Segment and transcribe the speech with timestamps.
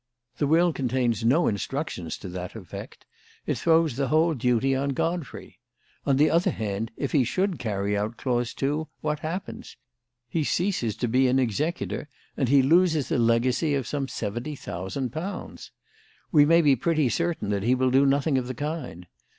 [0.37, 3.05] The will contains no instructions to that effect.
[3.45, 5.59] It throws the whole duty on Godfrey.
[6.07, 9.77] On the other hand, if he should carry out clause two, what happens?
[10.27, 15.11] He ceases to be an executor and he loses a legacy of some seventy thousand
[15.11, 15.69] pounds.
[16.31, 19.05] We may be pretty certain that he will do nothing of the kind.